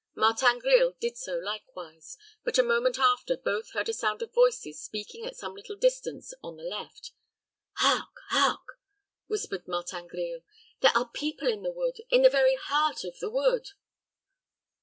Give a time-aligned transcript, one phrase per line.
[0.15, 4.81] Martin Grille did so likewise; but a moment after both heard a sound of voices
[4.81, 7.11] speaking at some little distance on the left.
[7.73, 8.17] "Hark!
[8.29, 8.79] hark!"
[9.27, 10.41] whispered Martin Grille.
[10.79, 13.67] "There are people in the wood in the very heart of the wood."